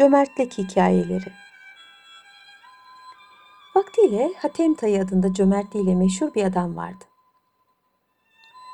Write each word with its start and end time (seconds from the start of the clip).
Cömertlik 0.00 0.58
hikayeleri. 0.58 1.32
Vaktiyle 3.76 4.32
Hatem 4.42 4.74
Tayı 4.74 5.02
adında 5.02 5.32
cömertliğiyle 5.34 5.94
meşhur 5.94 6.34
bir 6.34 6.44
adam 6.44 6.76
vardı. 6.76 7.04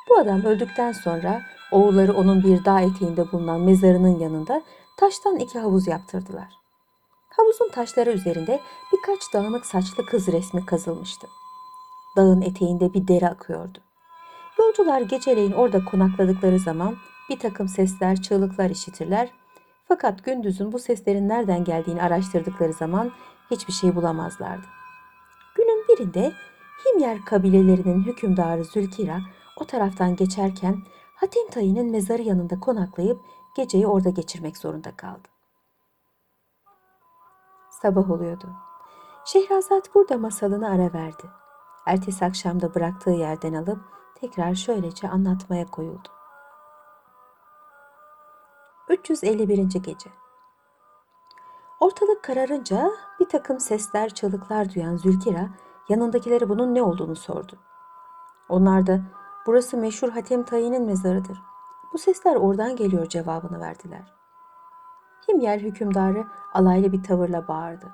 Bu 0.08 0.18
adam 0.18 0.44
öldükten 0.44 0.92
sonra 0.92 1.42
oğulları 1.72 2.14
onun 2.14 2.42
bir 2.42 2.64
dağ 2.64 2.80
eteğinde 2.80 3.32
bulunan 3.32 3.60
mezarının 3.60 4.18
yanında 4.18 4.62
taştan 4.96 5.36
iki 5.36 5.58
havuz 5.58 5.86
yaptırdılar. 5.86 6.48
Havuzun 7.28 7.70
taşları 7.70 8.10
üzerinde 8.10 8.60
birkaç 8.92 9.32
dağınık 9.32 9.66
saçlı 9.66 10.06
kız 10.06 10.28
resmi 10.28 10.66
kazılmıştı. 10.66 11.26
Dağın 12.16 12.42
eteğinde 12.42 12.94
bir 12.94 13.08
dere 13.08 13.28
akıyordu. 13.28 13.78
Yolcular 14.58 15.00
geceleyin 15.00 15.52
orada 15.52 15.84
konakladıkları 15.84 16.58
zaman 16.58 16.96
bir 17.30 17.38
takım 17.38 17.68
sesler, 17.68 18.22
çığlıklar 18.22 18.70
işitirler 18.70 19.32
fakat 19.88 20.24
gündüzün 20.24 20.72
bu 20.72 20.78
seslerin 20.78 21.28
nereden 21.28 21.64
geldiğini 21.64 22.02
araştırdıkları 22.02 22.72
zaman 22.72 23.12
hiçbir 23.50 23.72
şey 23.72 23.96
bulamazlardı. 23.96 24.66
Günün 25.56 25.84
birinde 25.88 26.32
Himyer 26.84 27.24
kabilelerinin 27.24 28.02
hükümdarı 28.02 28.64
Zülkira 28.64 29.20
o 29.56 29.64
taraftan 29.64 30.16
geçerken 30.16 30.76
Hatem 31.14 31.50
Tayı'nın 31.50 31.90
mezarı 31.90 32.22
yanında 32.22 32.60
konaklayıp 32.60 33.20
geceyi 33.56 33.86
orada 33.86 34.10
geçirmek 34.10 34.58
zorunda 34.58 34.96
kaldı. 34.96 35.28
Sabah 37.70 38.10
oluyordu. 38.10 38.52
Şehrazat 39.24 39.94
burada 39.94 40.18
masalını 40.18 40.68
ara 40.68 40.92
verdi. 40.92 41.24
Ertesi 41.86 42.24
akşamda 42.24 42.74
bıraktığı 42.74 43.10
yerden 43.10 43.54
alıp 43.54 43.80
tekrar 44.14 44.54
şöylece 44.54 45.08
anlatmaya 45.08 45.66
koyuldu. 45.66 46.15
351. 48.88 49.58
Gece 49.58 50.10
Ortalık 51.80 52.22
kararınca 52.22 52.90
bir 53.20 53.28
takım 53.28 53.60
sesler, 53.60 54.08
çığlıklar 54.14 54.74
duyan 54.74 54.96
Zülkira 54.96 55.48
yanındakilere 55.88 56.48
bunun 56.48 56.74
ne 56.74 56.82
olduğunu 56.82 57.16
sordu. 57.16 57.58
Onlar 58.48 58.86
da 58.86 59.00
burası 59.46 59.76
meşhur 59.76 60.08
Hatem 60.08 60.42
Tayı'nın 60.42 60.82
mezarıdır. 60.82 61.38
Bu 61.92 61.98
sesler 61.98 62.36
oradan 62.36 62.76
geliyor 62.76 63.06
cevabını 63.06 63.60
verdiler. 63.60 64.14
Himyer 65.28 65.60
hükümdarı 65.60 66.24
alaylı 66.54 66.92
bir 66.92 67.02
tavırla 67.02 67.48
bağırdı. 67.48 67.86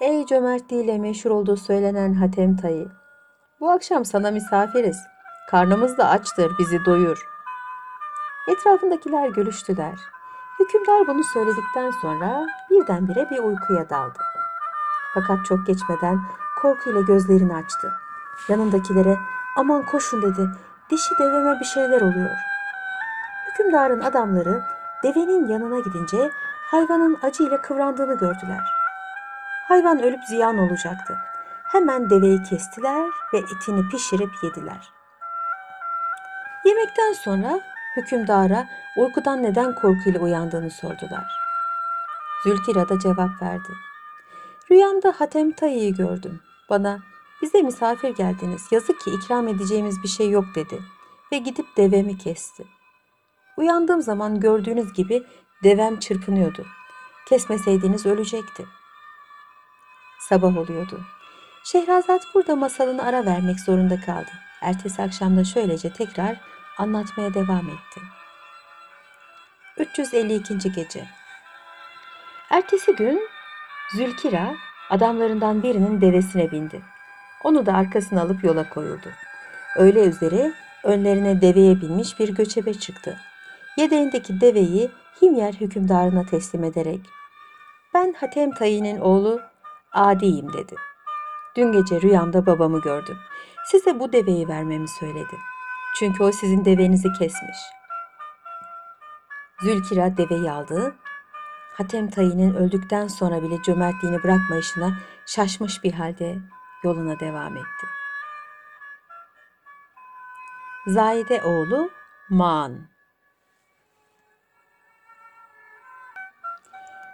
Ey 0.00 0.26
cömertliğiyle 0.26 0.98
meşhur 0.98 1.30
olduğu 1.30 1.56
söylenen 1.56 2.14
Hatem 2.14 2.56
Tayı! 2.56 2.88
Bu 3.60 3.70
akşam 3.70 4.04
sana 4.04 4.30
misafiriz. 4.30 4.98
Karnımız 5.50 5.98
da 5.98 6.08
açtır, 6.08 6.52
bizi 6.58 6.84
doyur. 6.84 7.34
Etrafındakiler 8.48 9.28
gülüştüler. 9.28 10.13
Hükümdar 10.60 11.06
bunu 11.06 11.24
söyledikten 11.24 11.90
sonra 11.90 12.46
birdenbire 12.70 13.30
bir 13.30 13.38
uykuya 13.38 13.90
daldı. 13.90 14.18
Fakat 15.14 15.46
çok 15.46 15.66
geçmeden 15.66 16.20
korkuyla 16.62 17.00
gözlerini 17.00 17.54
açtı. 17.54 17.92
Yanındakilere 18.48 19.18
aman 19.56 19.86
koşun 19.86 20.22
dedi. 20.22 20.48
Dişi 20.90 21.18
deveme 21.18 21.60
bir 21.60 21.64
şeyler 21.64 22.00
oluyor. 22.00 22.36
Hükümdarın 23.48 24.00
adamları 24.00 24.64
devenin 25.02 25.48
yanına 25.48 25.80
gidince 25.80 26.30
hayvanın 26.70 27.18
acıyla 27.22 27.62
kıvrandığını 27.62 28.14
gördüler. 28.14 28.72
Hayvan 29.68 30.02
ölüp 30.02 30.24
ziyan 30.24 30.58
olacaktı. 30.58 31.18
Hemen 31.64 32.10
deveyi 32.10 32.42
kestiler 32.42 33.10
ve 33.32 33.38
etini 33.38 33.88
pişirip 33.88 34.30
yediler. 34.42 34.92
Yemekten 36.64 37.12
sonra 37.12 37.60
hükümdara 37.96 38.68
uykudan 38.96 39.42
neden 39.42 39.74
korkuyla 39.74 40.20
uyandığını 40.20 40.70
sordular. 40.70 41.26
Zülkira 42.44 42.88
da 42.88 42.98
cevap 42.98 43.42
verdi. 43.42 43.68
Rüyamda 44.70 45.14
Hatem 45.16 45.52
Tayi'yi 45.52 45.94
gördüm. 45.94 46.40
Bana 46.70 46.98
bize 47.42 47.62
misafir 47.62 48.08
geldiniz. 48.08 48.62
Yazık 48.70 49.00
ki 49.00 49.10
ikram 49.10 49.48
edeceğimiz 49.48 50.02
bir 50.02 50.08
şey 50.08 50.30
yok 50.30 50.44
dedi 50.54 50.82
ve 51.32 51.38
gidip 51.38 51.76
devemi 51.76 52.18
kesti. 52.18 52.64
Uyandığım 53.56 54.02
zaman 54.02 54.40
gördüğünüz 54.40 54.92
gibi 54.92 55.22
devem 55.64 55.98
çırpınıyordu. 55.98 56.66
Kesmeseydiniz 57.28 58.06
ölecekti. 58.06 58.66
Sabah 60.20 60.56
oluyordu. 60.56 61.00
Şehrazat 61.64 62.22
burada 62.34 62.56
masalını 62.56 63.02
ara 63.02 63.26
vermek 63.26 63.60
zorunda 63.60 64.00
kaldı. 64.00 64.30
Ertesi 64.62 65.02
akşamda 65.02 65.44
şöylece 65.44 65.92
tekrar 65.92 66.40
anlatmaya 66.78 67.34
devam 67.34 67.68
etti. 67.68 68.00
352. 69.78 70.72
Gece 70.72 71.04
Ertesi 72.50 72.96
gün 72.96 73.28
Zülkira 73.96 74.54
adamlarından 74.90 75.62
birinin 75.62 76.00
devesine 76.00 76.50
bindi. 76.50 76.82
Onu 77.44 77.66
da 77.66 77.74
arkasına 77.74 78.22
alıp 78.22 78.44
yola 78.44 78.68
koyuldu. 78.68 79.08
Öğle 79.76 80.04
üzeri 80.04 80.52
önlerine 80.84 81.40
deveye 81.40 81.80
binmiş 81.80 82.18
bir 82.20 82.28
göçebe 82.28 82.74
çıktı. 82.74 83.18
Yedeğindeki 83.76 84.40
deveyi 84.40 84.90
Himyer 85.22 85.52
hükümdarına 85.52 86.26
teslim 86.26 86.64
ederek 86.64 87.00
ben 87.94 88.14
Hatem 88.20 88.50
Tayi'nin 88.50 89.00
oğlu 89.00 89.40
Adi'yim 89.92 90.52
dedi. 90.52 90.74
Dün 91.56 91.72
gece 91.72 92.00
rüyamda 92.00 92.46
babamı 92.46 92.80
gördüm. 92.80 93.16
Size 93.66 94.00
bu 94.00 94.12
deveyi 94.12 94.48
vermemi 94.48 94.88
söyledi. 94.88 95.36
Çünkü 95.98 96.22
o 96.22 96.32
sizin 96.32 96.64
devenizi 96.64 97.12
kesmiş. 97.12 97.56
Zülkira 99.62 100.16
deveyi 100.16 100.50
aldı. 100.50 100.96
Hatem 101.74 102.10
Tayi'nin 102.10 102.54
öldükten 102.54 103.08
sonra 103.08 103.42
bile 103.42 103.62
cömertliğini 103.62 104.22
bırakmayışına 104.22 104.98
şaşmış 105.26 105.84
bir 105.84 105.92
halde 105.92 106.38
yoluna 106.84 107.20
devam 107.20 107.56
etti. 107.56 107.86
Zahide 110.86 111.42
oğlu 111.42 111.90
Maan 112.30 112.88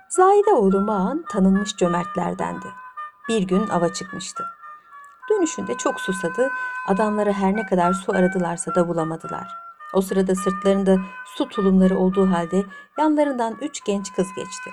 Zahide 0.08 0.50
oğlu 0.50 0.80
Maan 0.80 1.24
tanınmış 1.28 1.76
cömertlerdendi. 1.76 2.66
Bir 3.28 3.42
gün 3.42 3.68
ava 3.68 3.92
çıkmıştı. 3.92 4.59
Dönüşünde 5.30 5.74
çok 5.74 6.00
susadı. 6.00 6.50
Adamları 6.86 7.32
her 7.32 7.56
ne 7.56 7.66
kadar 7.66 7.92
su 7.92 8.12
aradılarsa 8.12 8.74
da 8.74 8.88
bulamadılar. 8.88 9.48
O 9.94 10.00
sırada 10.00 10.34
sırtlarında 10.34 10.96
su 11.24 11.48
tulumları 11.48 11.98
olduğu 11.98 12.30
halde 12.30 12.64
yanlarından 12.98 13.58
üç 13.60 13.84
genç 13.84 14.12
kız 14.12 14.26
geçti. 14.36 14.70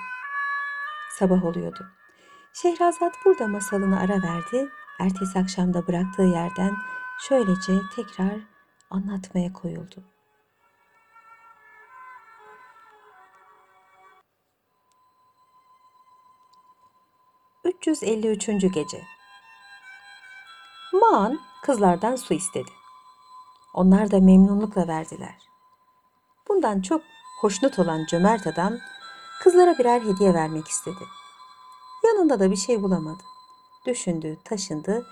Sabah 1.10 1.44
oluyordu. 1.44 1.86
Şehrazat 2.52 3.12
burada 3.24 3.48
masalını 3.48 4.00
ara 4.00 4.22
verdi. 4.22 4.68
Ertesi 5.00 5.38
akşamda 5.38 5.86
bıraktığı 5.86 6.22
yerden 6.22 6.76
şöylece 7.18 7.72
tekrar 7.96 8.36
anlatmaya 8.90 9.52
koyuldu. 9.52 10.04
...353. 17.64 18.68
Gece 18.68 19.17
Maan 21.10 21.40
kızlardan 21.62 22.16
su 22.16 22.34
istedi. 22.34 22.70
Onlar 23.74 24.10
da 24.10 24.20
memnunlukla 24.20 24.88
verdiler. 24.88 25.38
Bundan 26.48 26.80
çok 26.80 27.02
hoşnut 27.40 27.78
olan 27.78 28.06
cömert 28.06 28.46
adam 28.46 28.74
kızlara 29.42 29.78
birer 29.78 30.00
hediye 30.00 30.34
vermek 30.34 30.68
istedi. 30.68 31.04
Yanında 32.04 32.40
da 32.40 32.50
bir 32.50 32.56
şey 32.56 32.82
bulamadı. 32.82 33.22
Düşündü, 33.86 34.38
taşındı. 34.44 35.06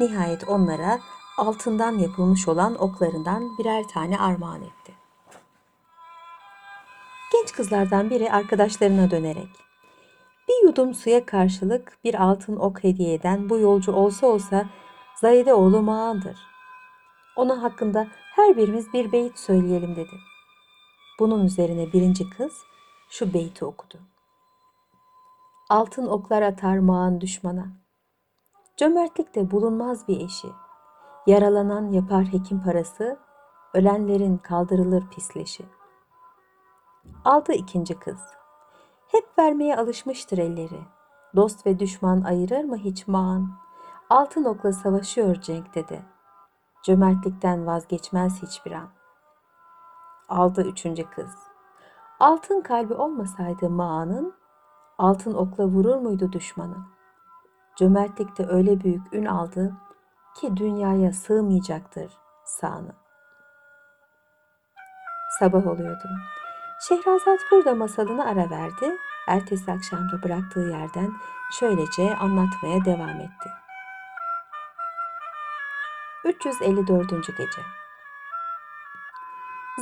Nihayet 0.00 0.48
onlara 0.48 1.00
altından 1.38 1.98
yapılmış 1.98 2.48
olan 2.48 2.82
oklarından 2.82 3.58
birer 3.58 3.88
tane 3.88 4.18
armağan 4.18 4.62
etti. 4.62 4.92
Genç 7.32 7.52
kızlardan 7.52 8.10
biri 8.10 8.32
arkadaşlarına 8.32 9.10
dönerek 9.10 9.48
bir 10.48 10.66
yudum 10.66 10.94
suya 10.94 11.26
karşılık 11.26 11.98
bir 12.04 12.22
altın 12.22 12.56
ok 12.56 12.84
hediye 12.84 13.14
eden 13.14 13.48
bu 13.48 13.58
yolcu 13.58 13.92
olsa 13.92 14.26
olsa 14.26 14.66
Zahide 15.22 15.54
oğlu 15.54 15.82
Mağan'dır. 15.82 16.38
Ona 17.36 17.62
hakkında 17.62 18.06
her 18.34 18.56
birimiz 18.56 18.92
bir 18.92 19.12
beyit 19.12 19.38
söyleyelim 19.38 19.96
dedi. 19.96 20.16
Bunun 21.18 21.44
üzerine 21.44 21.92
birinci 21.92 22.30
kız 22.30 22.52
şu 23.10 23.34
beyti 23.34 23.64
okudu. 23.64 23.98
Altın 25.70 26.06
oklar 26.06 26.42
atar 26.42 26.78
Mağan 26.78 27.20
düşmana. 27.20 27.66
Cömertlikte 28.76 29.50
bulunmaz 29.50 30.08
bir 30.08 30.20
eşi. 30.20 30.48
Yaralanan 31.26 31.92
yapar 31.92 32.24
hekim 32.24 32.62
parası, 32.62 33.18
ölenlerin 33.74 34.36
kaldırılır 34.36 35.04
pisleşi. 35.10 35.64
Aldı 37.24 37.52
ikinci 37.52 37.98
kız. 37.98 38.20
Hep 39.08 39.38
vermeye 39.38 39.76
alışmıştır 39.76 40.38
elleri. 40.38 40.80
Dost 41.36 41.66
ve 41.66 41.78
düşman 41.78 42.22
ayırır 42.22 42.64
mı 42.64 42.76
hiç 42.76 43.08
mağan? 43.08 43.61
Altın 44.12 44.44
okla 44.44 44.72
savaşıyor 44.72 45.34
Cenk 45.34 45.74
dedi. 45.74 46.02
Cömertlikten 46.82 47.66
vazgeçmez 47.66 48.42
hiçbir 48.42 48.72
an. 48.72 48.88
Aldı 50.28 50.62
üçüncü 50.62 51.10
kız. 51.10 51.34
Altın 52.20 52.60
kalbi 52.60 52.94
olmasaydı 52.94 53.70
Mağan'ın, 53.70 54.34
altın 54.98 55.34
okla 55.34 55.64
vurur 55.64 55.96
muydu 55.96 56.32
düşmanı? 56.32 56.76
Cömertlikte 57.76 58.46
öyle 58.48 58.80
büyük 58.80 59.14
ün 59.14 59.24
aldı 59.24 59.72
ki 60.36 60.56
dünyaya 60.56 61.12
sığmayacaktır 61.12 62.12
sağını. 62.44 62.92
Sabah 65.38 65.66
oluyordu. 65.66 66.08
Şehrazat 66.88 67.40
burada 67.50 67.74
masalını 67.74 68.24
ara 68.24 68.50
verdi. 68.50 68.96
Ertesi 69.28 69.72
akşamda 69.72 70.22
bıraktığı 70.22 70.60
yerden 70.60 71.12
şöylece 71.52 72.16
anlatmaya 72.16 72.84
devam 72.84 73.20
etti. 73.20 73.61
354. 76.24 77.10
Gece 77.10 77.62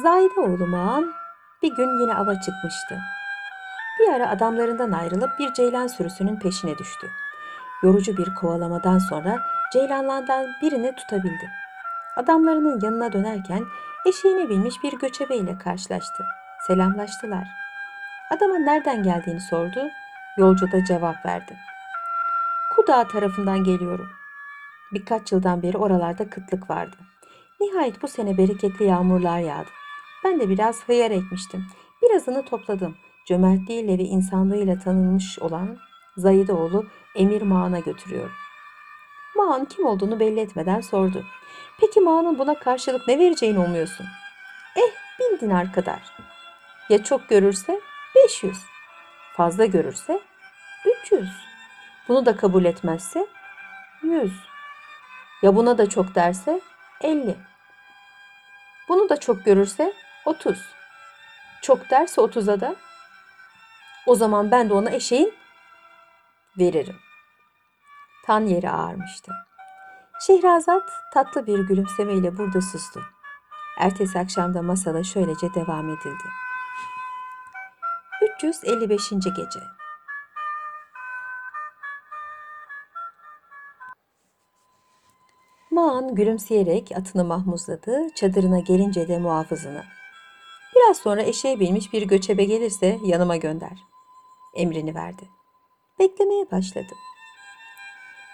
Zahide 0.03 0.41
oğlu 0.41 0.67
Mağan 0.67 1.13
bir 1.63 1.77
gün 1.77 2.01
yine 2.01 2.15
ava 2.15 2.41
çıkmıştı. 2.41 2.99
Bir 4.01 4.13
ara 4.13 4.31
adamlarından 4.31 4.93
ayrılıp 4.93 5.39
bir 5.39 5.53
ceylan 5.53 5.87
sürüsünün 5.87 6.37
peşine 6.37 6.79
düştü. 6.79 7.11
Yorucu 7.83 8.17
bir 8.17 8.35
kovalamadan 8.35 8.99
sonra 8.99 9.39
ceylanlardan 9.73 10.47
birini 10.63 10.95
tutabildi. 10.95 11.51
Adamlarının 12.17 12.81
yanına 12.81 13.13
dönerken 13.13 13.65
eşeğine 14.07 14.49
binmiş 14.49 14.75
bir 14.83 14.93
göçebe 14.93 15.59
karşılaştı. 15.59 16.25
Selamlaştılar. 16.67 17.49
Adama 18.31 18.59
nereden 18.59 19.03
geldiğini 19.03 19.41
sordu. 19.41 19.91
Yolcu 20.37 20.73
da 20.73 20.85
cevap 20.85 21.27
verdi. 21.27 21.57
Kudağı 22.77 23.09
tarafından 23.09 23.65
geliyorum. 23.65 24.20
Birkaç 24.93 25.33
yıldan 25.33 25.63
beri 25.63 25.79
oralarda 25.79 26.31
kıtlık 26.31 26.71
vardı. 26.71 26.97
Nihayet 27.61 28.03
bu 28.03 28.09
sene 28.09 28.39
bereketli 28.39 28.85
yağmurlar 28.85 29.39
yağdı. 29.39 29.69
Ben 30.25 30.41
de 30.41 30.49
biraz 30.49 30.89
hıyar 30.89 31.11
ekmiştim. 31.11 31.67
Birazını 32.03 32.45
topladım. 32.45 32.97
Cömertliğiyle 33.27 33.99
ve 33.99 34.03
insanlığıyla 34.03 34.79
tanınmış 34.79 35.39
olan 35.39 35.79
Zayidoğlu 36.17 36.87
Emir 37.15 37.43
Mağan'a 37.43 37.79
götürüyorum. 37.79 38.33
Mağan 39.37 39.65
kim 39.65 39.87
olduğunu 39.87 40.21
belli 40.21 40.41
etmeden 40.41 40.81
sordu. 40.81 41.25
Peki 41.81 42.01
Mağan'ın 42.01 42.39
buna 42.39 42.55
karşılık 42.55 43.09
ne 43.09 43.19
vereceğini 43.19 43.59
umuyorsun? 43.59 44.07
Eh 44.77 45.21
bin 45.21 45.41
dinar 45.41 45.73
kadar. 45.73 46.03
Ya 46.89 47.05
çok 47.05 47.29
görürse 47.29 47.81
500. 48.17 48.59
Fazla 49.37 49.67
görürse 49.67 50.21
300. 51.05 51.29
Bunu 52.09 52.27
da 52.27 52.37
kabul 52.37 52.65
etmezse 52.65 53.27
100. 54.03 54.50
Ya 55.43 55.57
buna 55.57 55.79
da 55.79 55.89
çok 55.89 56.15
derse 56.15 56.61
50. 57.01 57.37
Bunu 58.89 59.09
da 59.09 59.21
çok 59.21 59.45
görürse 59.45 59.93
30. 60.25 60.59
Çok 61.63 61.91
derse 61.91 62.21
30'a 62.21 62.61
da 62.61 62.77
o 64.07 64.15
zaman 64.15 64.51
ben 64.51 64.69
de 64.69 64.75
ona 64.75 64.91
eşeğin 64.91 65.35
veririm. 66.59 66.97
Tan 68.27 68.47
yeri 68.47 68.71
ağarmıştı. 68.71 69.33
Şehrazat 70.27 70.91
tatlı 71.15 71.47
bir 71.47 71.59
gülümsemeyle 71.59 72.39
burada 72.39 72.61
sustu. 72.61 73.03
Ertesi 73.79 74.19
akşamda 74.19 74.63
masada 74.63 75.05
şöylece 75.05 75.55
devam 75.55 75.89
edildi. 75.89 76.25
355. 78.39 79.11
Gece 79.11 79.80
Maan 85.71 86.15
gülümseyerek 86.15 86.93
atını 86.97 87.25
mahmuzladı, 87.25 88.09
çadırına 88.15 88.59
gelince 88.59 89.09
de 89.09 89.19
muhafızını. 89.19 89.85
Biraz 90.77 90.97
sonra 90.97 91.23
eşeğe 91.23 91.61
binmiş 91.61 91.93
bir 91.93 92.03
göçebe 92.03 92.45
gelirse 92.45 92.99
yanıma 93.05 93.37
gönder. 93.37 93.85
Emrini 94.55 94.95
verdi. 94.95 95.29
Beklemeye 95.99 96.51
başladı. 96.51 96.93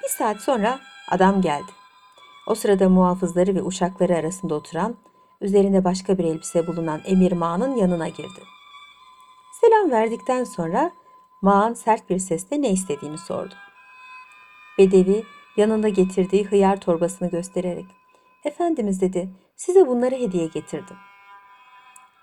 Bir 0.03 0.09
saat 0.09 0.41
sonra 0.41 0.81
adam 1.11 1.43
geldi. 1.43 1.73
O 2.47 2.55
sırada 2.55 2.89
muhafızları 2.89 3.55
ve 3.55 3.63
uşakları 3.63 4.17
arasında 4.17 4.55
oturan, 4.55 4.97
üzerinde 5.41 5.85
başka 5.85 6.19
bir 6.19 6.25
elbise 6.25 6.67
bulunan 6.67 7.01
Emir 7.07 7.33
Mağan'ın 7.33 7.77
yanına 7.77 8.09
girdi. 8.09 8.43
Selam 9.61 9.91
verdikten 9.91 10.45
sonra 10.45 10.91
Mağan 11.43 11.75
sert 11.75 12.11
bir 12.11 12.19
sesle 12.19 12.63
ne 12.63 12.71
istediğini 12.71 13.19
sordu. 13.19 13.55
Bedevi 14.79 15.25
yanında 15.57 15.89
getirdiği 15.89 16.45
hıyar 16.45 16.81
torbasını 16.81 17.31
göstererek 17.31 17.87
Efendimiz 18.47 19.01
dedi 19.01 19.31
size 19.57 19.87
bunları 19.87 20.15
hediye 20.15 20.47
getirdim. 20.47 20.97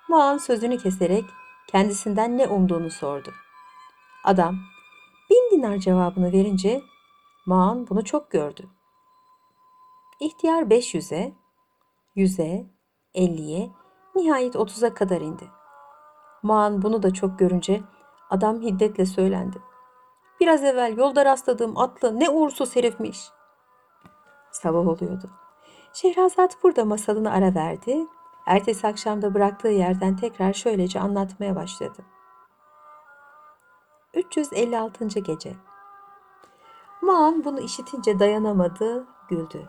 Mağan 0.09 0.37
sözünü 0.37 0.77
keserek 0.77 1.25
kendisinden 1.67 2.37
ne 2.37 2.47
umduğunu 2.47 2.89
sordu. 2.89 3.33
Adam 4.23 4.55
bin 5.29 5.57
dinar 5.57 5.77
cevabını 5.77 6.31
verince 6.31 6.81
Mağan 7.45 7.87
bunu 7.89 8.03
çok 8.03 8.31
gördü. 8.31 8.69
İhtiyar 10.19 10.63
500'e, 10.63 11.33
100'e, 12.15 12.65
50'ye, 13.15 13.69
nihayet 14.15 14.55
30'a 14.55 14.93
kadar 14.93 15.21
indi. 15.21 15.49
Mağan 16.43 16.81
bunu 16.81 17.03
da 17.03 17.13
çok 17.13 17.39
görünce 17.39 17.81
adam 18.29 18.61
hiddetle 18.61 19.05
söylendi. 19.05 19.57
Biraz 20.43 20.63
evvel 20.63 20.97
yolda 20.97 21.25
rastladığım 21.25 21.77
atlı 21.77 22.19
ne 22.19 22.29
uğursuz 22.29 22.75
herifmiş. 22.75 23.29
Sabah 24.51 24.87
oluyordu. 24.87 25.29
Şehrazat 25.93 26.63
burada 26.63 26.85
masalını 26.85 27.31
ara 27.31 27.55
verdi. 27.55 28.07
Ertesi 28.45 28.87
akşamda 28.87 29.33
bıraktığı 29.33 29.67
yerden 29.67 30.15
tekrar 30.15 30.53
şöylece 30.53 30.99
anlatmaya 30.99 31.55
başladı. 31.55 32.01
356. 34.13 35.05
Gece 35.19 35.55
Maan 37.01 37.43
bunu 37.43 37.59
işitince 37.59 38.19
dayanamadı, 38.19 39.07
güldü. 39.29 39.67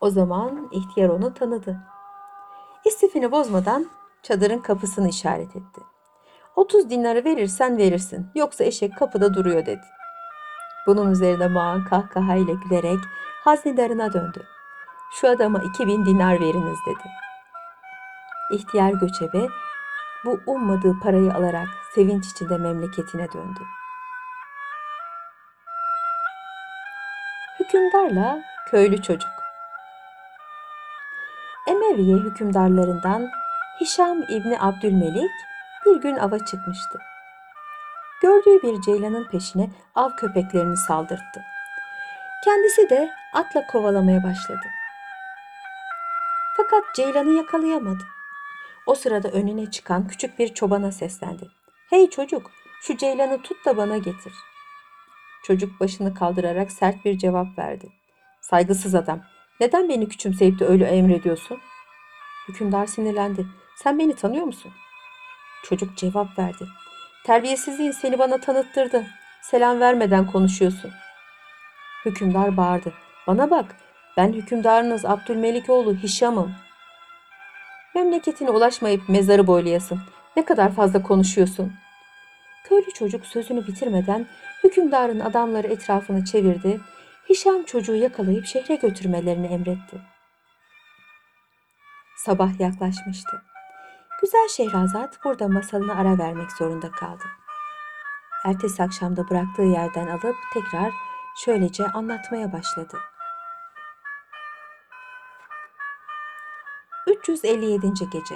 O 0.00 0.10
zaman 0.10 0.68
ihtiyar 0.70 1.08
onu 1.08 1.34
tanıdı. 1.34 1.80
İstifini 2.84 3.32
bozmadan 3.32 3.86
çadırın 4.22 4.58
kapısını 4.58 5.08
işaret 5.08 5.56
etti. 5.56 5.80
30 6.56 6.90
dinarı 6.90 7.24
verirsen 7.24 7.78
verirsin 7.78 8.30
yoksa 8.34 8.64
eşek 8.64 8.96
kapıda 8.96 9.34
duruyor 9.34 9.66
dedi. 9.66 9.86
Bunun 10.86 11.10
üzerine 11.10 11.48
Maan 11.48 11.84
kahkahayla 11.84 12.54
gülerek 12.54 12.98
haznedarına 13.44 14.12
döndü. 14.12 14.46
Şu 15.12 15.28
adama 15.28 15.62
2000 15.62 16.06
dinar 16.06 16.40
veriniz 16.40 16.78
dedi. 16.86 17.08
İhtiyar 18.52 18.92
göçebe 18.92 19.48
bu 20.24 20.40
ummadığı 20.46 21.00
parayı 21.02 21.34
alarak 21.34 21.68
sevinç 21.94 22.26
içinde 22.26 22.58
memleketine 22.58 23.32
döndü. 23.32 23.60
Hükümdarla 27.60 28.38
köylü 28.70 29.02
çocuk 29.02 29.30
Emeviye 31.68 32.16
hükümdarlarından 32.16 33.30
Hişam 33.80 34.22
İbni 34.22 34.60
Abdülmelik 34.60 35.30
bir 35.86 35.96
gün 35.96 36.16
ava 36.16 36.38
çıkmıştı. 36.38 36.98
Gördüğü 38.22 38.62
bir 38.62 38.80
ceylanın 38.80 39.28
peşine 39.28 39.70
av 39.94 40.10
köpeklerini 40.16 40.76
saldırttı. 40.76 41.42
Kendisi 42.44 42.90
de 42.90 43.10
atla 43.34 43.66
kovalamaya 43.66 44.24
başladı. 44.24 44.66
Fakat 46.56 46.94
ceylanı 46.94 47.32
yakalayamadı. 47.32 48.04
O 48.86 48.94
sırada 48.94 49.28
önüne 49.28 49.70
çıkan 49.70 50.08
küçük 50.08 50.38
bir 50.38 50.54
çobana 50.54 50.92
seslendi. 50.92 51.48
Hey 51.90 52.10
çocuk, 52.10 52.50
şu 52.82 52.96
ceylanı 52.96 53.42
tut 53.42 53.66
da 53.66 53.76
bana 53.76 53.96
getir. 53.96 54.32
Çocuk 55.44 55.80
başını 55.80 56.14
kaldırarak 56.14 56.72
sert 56.72 57.04
bir 57.04 57.18
cevap 57.18 57.58
verdi. 57.58 57.92
Saygısız 58.40 58.94
adam, 58.94 59.20
neden 59.60 59.88
beni 59.88 60.08
küçümseyip 60.08 60.58
de 60.58 60.66
öyle 60.66 60.84
emrediyorsun? 60.84 61.60
Hükümdar 62.48 62.86
sinirlendi. 62.86 63.46
Sen 63.76 63.98
beni 63.98 64.16
tanıyor 64.16 64.44
musun? 64.44 64.72
Çocuk 65.62 65.96
cevap 65.96 66.38
verdi. 66.38 66.66
Terbiyesizliğin 67.24 67.90
seni 67.90 68.18
bana 68.18 68.38
tanıttırdı. 68.38 69.06
Selam 69.42 69.80
vermeden 69.80 70.26
konuşuyorsun. 70.26 70.90
Hükümdar 72.04 72.56
bağırdı. 72.56 72.92
Bana 73.26 73.50
bak, 73.50 73.76
ben 74.16 74.32
hükümdarınız 74.32 75.04
Abdülmelikoğlu 75.04 75.96
Hişam'ım. 75.96 76.54
Memleketine 77.94 78.50
ulaşmayıp 78.50 79.08
mezarı 79.08 79.46
boylayasın. 79.46 80.00
Ne 80.36 80.44
kadar 80.44 80.72
fazla 80.72 81.02
konuşuyorsun. 81.02 81.72
Köylü 82.64 82.92
çocuk 82.94 83.26
sözünü 83.26 83.66
bitirmeden 83.66 84.26
hükümdarın 84.64 85.20
adamları 85.20 85.66
etrafını 85.66 86.24
çevirdi. 86.24 86.80
Hişam 87.28 87.64
çocuğu 87.64 87.94
yakalayıp 87.94 88.46
şehre 88.46 88.74
götürmelerini 88.74 89.46
emretti. 89.46 90.00
Sabah 92.16 92.60
yaklaşmıştı. 92.60 93.51
Güzel 94.22 94.48
Şehrazat 94.48 95.24
burada 95.24 95.48
masalına 95.48 95.94
ara 95.94 96.18
vermek 96.18 96.52
zorunda 96.52 96.90
kaldı. 96.90 97.24
Ertesi 98.44 98.82
akşamda 98.82 99.30
bıraktığı 99.30 99.62
yerden 99.62 100.06
alıp 100.06 100.36
tekrar 100.54 100.92
şöylece 101.36 101.86
anlatmaya 101.86 102.52
başladı. 102.52 102.98
357. 107.06 107.86
Gece 108.12 108.34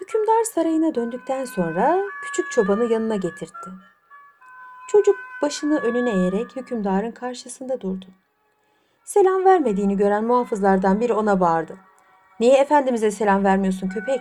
Hükümdar 0.00 0.44
sarayına 0.44 0.94
döndükten 0.94 1.44
sonra 1.44 1.98
küçük 2.22 2.50
çobanı 2.50 2.84
yanına 2.84 3.16
getirtti. 3.16 3.70
Çocuk 4.88 5.16
başını 5.42 5.78
önüne 5.78 6.10
eğerek 6.10 6.56
hükümdarın 6.56 7.12
karşısında 7.12 7.80
durdu. 7.80 8.06
Selam 9.04 9.44
vermediğini 9.44 9.96
gören 9.96 10.24
muhafızlardan 10.24 11.00
biri 11.00 11.12
ona 11.12 11.40
bağırdı. 11.40 11.91
Niye 12.42 12.56
efendimize 12.56 13.10
selam 13.10 13.44
vermiyorsun 13.44 13.88
köpek? 13.88 14.20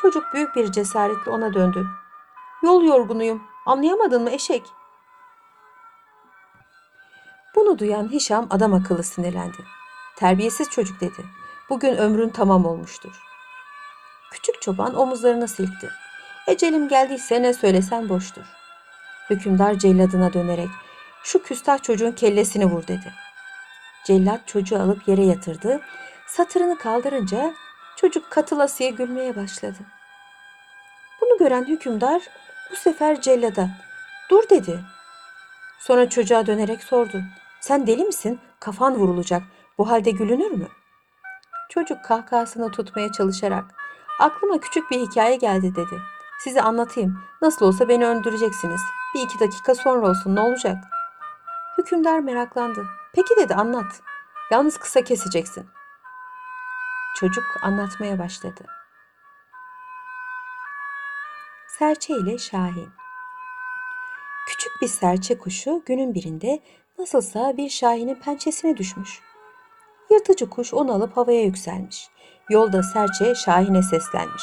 Çocuk 0.00 0.24
büyük 0.34 0.56
bir 0.56 0.72
cesaretle 0.72 1.30
ona 1.30 1.54
döndü. 1.54 1.86
Yol 2.62 2.82
yorgunuyum. 2.82 3.42
Anlayamadın 3.66 4.22
mı 4.22 4.30
eşek? 4.30 4.62
Bunu 7.54 7.78
duyan 7.78 8.12
Hişam 8.12 8.46
adam 8.50 8.74
akıllı 8.74 9.02
sinirlendi. 9.02 9.56
Terbiyesiz 10.16 10.70
çocuk 10.70 11.00
dedi. 11.00 11.24
Bugün 11.70 11.96
ömrün 11.96 12.28
tamam 12.28 12.66
olmuştur. 12.66 13.22
Küçük 14.30 14.62
çoban 14.62 14.94
omuzlarını 14.94 15.48
silkti. 15.48 15.90
Ecelim 16.46 16.88
geldiyse 16.88 17.42
ne 17.42 17.54
söylesen 17.54 18.08
boştur. 18.08 18.44
Hükümdar 19.30 19.78
celladına 19.78 20.32
dönerek 20.32 20.68
şu 21.22 21.42
küstah 21.42 21.82
çocuğun 21.82 22.12
kellesini 22.12 22.64
vur 22.64 22.82
dedi. 22.82 23.12
Cellat 24.04 24.48
çocuğu 24.48 24.78
alıp 24.78 25.08
yere 25.08 25.22
yatırdı. 25.22 25.80
Satırını 26.32 26.78
kaldırınca 26.78 27.54
çocuk 27.96 28.30
katılasıya 28.30 28.90
gülmeye 28.90 29.36
başladı. 29.36 29.78
Bunu 31.20 31.38
gören 31.38 31.64
hükümdar 31.64 32.22
bu 32.70 32.76
sefer 32.76 33.20
cellada 33.20 33.68
dur 34.30 34.48
dedi. 34.50 34.80
Sonra 35.78 36.08
çocuğa 36.08 36.46
dönerek 36.46 36.82
sordu. 36.82 37.22
Sen 37.60 37.86
deli 37.86 38.04
misin? 38.04 38.40
Kafan 38.60 38.94
vurulacak. 38.94 39.42
Bu 39.78 39.90
halde 39.90 40.10
gülünür 40.10 40.50
mü? 40.50 40.68
Çocuk 41.68 42.04
kahkahasını 42.04 42.70
tutmaya 42.70 43.12
çalışarak 43.12 43.64
aklıma 44.20 44.60
küçük 44.60 44.90
bir 44.90 45.00
hikaye 45.00 45.36
geldi 45.36 45.74
dedi. 45.74 46.00
Size 46.44 46.62
anlatayım. 46.62 47.18
Nasıl 47.42 47.66
olsa 47.66 47.88
beni 47.88 48.06
öldüreceksiniz. 48.06 48.80
Bir 49.14 49.20
iki 49.20 49.40
dakika 49.40 49.74
sonra 49.74 50.10
olsun 50.10 50.36
ne 50.36 50.40
olacak? 50.40 50.84
Hükümdar 51.78 52.18
meraklandı. 52.20 52.86
Peki 53.14 53.36
dedi 53.36 53.54
anlat. 53.54 54.02
Yalnız 54.50 54.78
kısa 54.78 55.04
keseceksin. 55.04 55.66
Çocuk 57.14 57.44
anlatmaya 57.62 58.18
başladı. 58.18 58.64
Serçe 61.78 62.14
ile 62.14 62.38
Şahin 62.38 62.88
Küçük 64.46 64.72
bir 64.82 64.88
serçe 64.88 65.38
kuşu 65.38 65.82
günün 65.86 66.14
birinde 66.14 66.60
nasılsa 66.98 67.56
bir 67.56 67.68
şahinin 67.68 68.14
pençesine 68.14 68.76
düşmüş. 68.76 69.20
Yırtıcı 70.10 70.50
kuş 70.50 70.74
onu 70.74 70.92
alıp 70.92 71.16
havaya 71.16 71.42
yükselmiş. 71.42 72.08
Yolda 72.50 72.82
serçe 72.82 73.34
şahine 73.34 73.82
seslenmiş. 73.82 74.42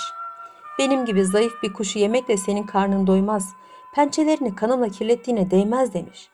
Benim 0.80 1.06
gibi 1.06 1.26
zayıf 1.26 1.54
bir 1.64 1.74
kuşu 1.74 2.00
yemekle 2.00 2.38
senin 2.38 2.64
karnın 2.64 3.08
doymaz. 3.08 3.54
Pençelerini 3.96 4.56
kanımla 4.56 4.90
kirlettiğine 4.90 5.52
değmez 5.52 5.94
demiş. 5.94 6.30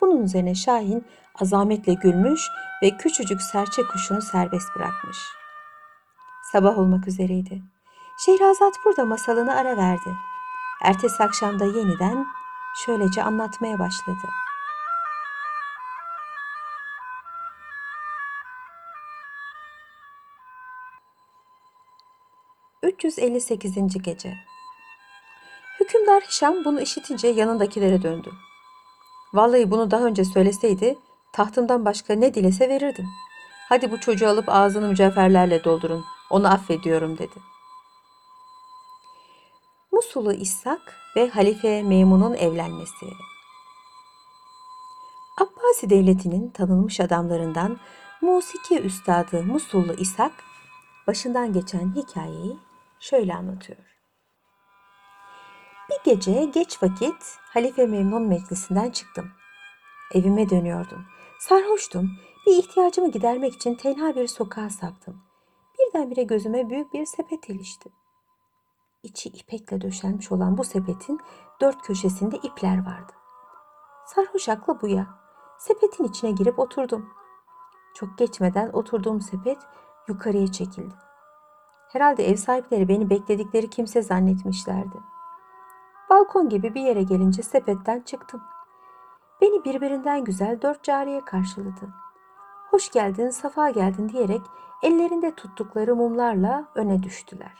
Bunun 0.00 0.22
üzerine 0.22 0.54
Şahin 0.54 1.04
azametle 1.40 1.94
gülmüş 1.94 2.40
ve 2.82 2.96
küçücük 2.96 3.42
serçe 3.42 3.82
kuşunu 3.82 4.22
serbest 4.22 4.66
bırakmış. 4.76 5.41
Sabah 6.52 6.78
olmak 6.78 7.08
üzereydi. 7.08 7.62
Şehrazat 8.18 8.74
burada 8.84 9.04
masalını 9.04 9.54
ara 9.54 9.76
verdi. 9.76 10.16
Ertesi 10.82 11.22
akşamda 11.22 11.64
yeniden 11.64 12.26
şöylece 12.86 13.22
anlatmaya 13.22 13.78
başladı. 13.78 14.28
...358. 22.82 24.02
Gece 24.02 24.34
Hükümdar 25.80 26.22
Hişam 26.22 26.64
bunu 26.64 26.80
işitince 26.80 27.28
yanındakilere 27.28 28.02
döndü. 28.02 28.30
Vallahi 29.34 29.70
bunu 29.70 29.90
daha 29.90 30.04
önce 30.04 30.24
söyleseydi 30.24 30.98
tahtımdan 31.32 31.84
başka 31.84 32.14
ne 32.14 32.34
dilese 32.34 32.68
verirdim. 32.68 33.06
Hadi 33.68 33.90
bu 33.90 34.00
çocuğu 34.00 34.28
alıp 34.28 34.48
ağzını 34.48 34.88
mücevherlerle 34.88 35.64
doldurun. 35.64 36.04
Onu 36.32 36.52
affediyorum 36.52 37.18
dedi. 37.18 37.42
Musul'u 39.92 40.32
İshak 40.32 40.96
ve 41.16 41.28
Halife 41.28 41.82
Memun'un 41.82 42.34
evlenmesi. 42.34 43.06
Abbasi 45.40 45.90
devletinin 45.90 46.50
tanınmış 46.50 47.00
adamlarından 47.00 47.78
musiki 48.20 48.80
üstadı 48.80 49.42
Musullu 49.42 49.92
İshak 49.92 50.32
başından 51.06 51.52
geçen 51.52 51.94
hikayeyi 51.94 52.58
şöyle 53.00 53.34
anlatıyor. 53.34 53.78
Bir 55.90 56.10
gece 56.10 56.44
geç 56.44 56.82
vakit 56.82 57.38
Halife 57.40 57.86
Memnun 57.86 58.22
meclisinden 58.22 58.90
çıktım. 58.90 59.30
Evime 60.14 60.50
dönüyordum. 60.50 61.06
Sarhoştum. 61.38 62.10
Bir 62.46 62.56
ihtiyacımı 62.56 63.10
gidermek 63.10 63.54
için 63.54 63.74
tenha 63.74 64.16
bir 64.16 64.26
sokağa 64.26 64.70
saptım. 64.70 65.31
Birdenbire 65.94 66.22
gözüme 66.22 66.70
büyük 66.70 66.92
bir 66.92 67.06
sepet 67.06 67.48
ilişti. 67.48 67.90
İçi 69.02 69.28
ipekle 69.28 69.80
döşenmiş 69.80 70.32
olan 70.32 70.58
bu 70.58 70.64
sepetin 70.64 71.20
dört 71.60 71.82
köşesinde 71.82 72.36
ipler 72.36 72.86
vardı. 72.86 73.12
Sarhoş 74.06 74.48
aklı 74.48 74.80
buya. 74.80 75.06
Sepetin 75.58 76.04
içine 76.04 76.30
girip 76.30 76.58
oturdum. 76.58 77.10
Çok 77.94 78.18
geçmeden 78.18 78.70
oturduğum 78.72 79.20
sepet 79.20 79.58
yukarıya 80.08 80.52
çekildi. 80.52 80.94
Herhalde 81.88 82.28
ev 82.28 82.36
sahipleri 82.36 82.88
beni 82.88 83.10
bekledikleri 83.10 83.70
kimse 83.70 84.02
zannetmişlerdi. 84.02 84.96
Balkon 86.10 86.48
gibi 86.48 86.74
bir 86.74 86.82
yere 86.82 87.02
gelince 87.02 87.42
sepetten 87.42 88.00
çıktım. 88.00 88.42
Beni 89.40 89.64
birbirinden 89.64 90.24
güzel 90.24 90.62
dört 90.62 90.82
cariye 90.82 91.24
karşıladı. 91.24 91.94
Hoş 92.72 92.90
geldin, 92.90 93.30
safa 93.30 93.70
geldin 93.70 94.08
diyerek 94.08 94.40
ellerinde 94.82 95.34
tuttukları 95.34 95.96
mumlarla 95.96 96.64
öne 96.74 97.02
düştüler. 97.02 97.52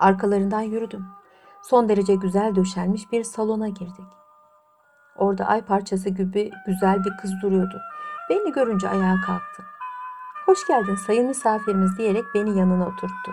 Arkalarından 0.00 0.60
yürüdüm. 0.60 1.06
Son 1.62 1.88
derece 1.88 2.14
güzel 2.14 2.54
döşenmiş 2.54 3.12
bir 3.12 3.24
salona 3.24 3.68
girdik. 3.68 4.06
Orada 5.16 5.44
ay 5.44 5.64
parçası 5.64 6.08
gibi 6.08 6.50
güzel 6.66 7.04
bir 7.04 7.16
kız 7.22 7.32
duruyordu. 7.42 7.80
Beni 8.30 8.52
görünce 8.52 8.88
ayağa 8.88 9.20
kalktı. 9.26 9.62
Hoş 10.46 10.66
geldin 10.66 10.94
sayın 10.94 11.26
misafirimiz 11.26 11.98
diyerek 11.98 12.24
beni 12.34 12.58
yanına 12.58 12.86
oturttu. 12.86 13.32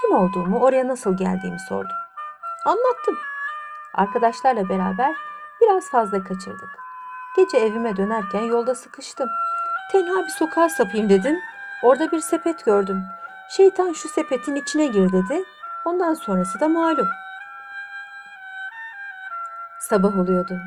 Kim 0.00 0.16
olduğumu, 0.16 0.58
oraya 0.58 0.88
nasıl 0.88 1.16
geldiğimi 1.16 1.60
sordu. 1.68 1.92
Anlattım. 2.66 3.18
Arkadaşlarla 3.94 4.68
beraber 4.68 5.14
biraz 5.60 5.90
fazla 5.90 6.24
kaçırdık. 6.24 6.89
Gece 7.36 7.58
evime 7.58 7.96
dönerken 7.96 8.40
yolda 8.40 8.74
sıkıştım. 8.74 9.28
Tenha 9.92 10.24
bir 10.24 10.28
sokağa 10.28 10.68
sapayım 10.68 11.08
dedim. 11.08 11.38
Orada 11.82 12.12
bir 12.12 12.20
sepet 12.20 12.64
gördüm. 12.64 13.04
Şeytan 13.56 13.92
şu 13.92 14.08
sepetin 14.08 14.54
içine 14.54 14.86
gir 14.86 15.12
dedi. 15.12 15.44
Ondan 15.84 16.14
sonrası 16.14 16.60
da 16.60 16.68
malum. 16.68 17.08
Sabah 19.80 20.18
oluyordu. 20.18 20.58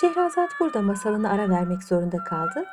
Şehrazat 0.00 0.50
burada 0.60 0.82
masalını 0.82 1.30
ara 1.30 1.48
vermek 1.48 1.84
zorunda 1.84 2.24
kaldı. 2.24 2.64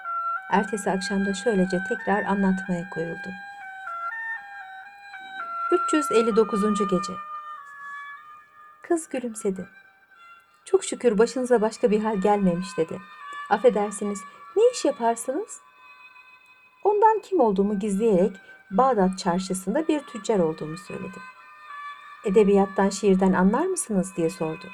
Ertesi 0.52 0.92
akşamda 0.92 1.34
şöylece 1.34 1.80
tekrar 1.90 2.24
anlatmaya 2.24 2.90
koyuldu. 2.90 3.30
359. 5.72 6.62
Gece 6.90 7.14
Kız 8.82 9.10
gülümsedi. 9.10 9.70
Çok 10.66 10.84
şükür 10.84 11.18
başınıza 11.18 11.62
başka 11.62 11.92
bir 11.92 12.04
hal 12.04 12.18
gelmemiş 12.18 12.78
dedi. 12.78 13.00
Affedersiniz, 13.50 14.20
ne 14.56 14.64
iş 14.74 14.86
yaparsınız? 14.86 15.62
Ondan 16.84 17.20
kim 17.20 17.40
olduğumu 17.40 17.80
gizleyerek 17.80 18.32
Bağdat 18.72 19.20
çarşısında 19.20 19.88
bir 19.88 20.00
tüccar 20.00 20.40
olduğumu 20.40 20.78
söyledim. 20.78 21.22
Edebiyattan, 22.26 22.90
şiirden 22.90 23.34
anlar 23.34 23.66
mısınız 23.66 24.16
diye 24.18 24.30
sordu. 24.30 24.66